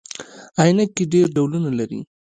عینکي 0.61 1.03
ډیر 1.11 1.25
ډولونه 1.35 1.69
لري 1.79 1.99